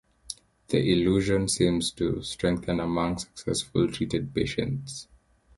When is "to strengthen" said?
1.91-2.79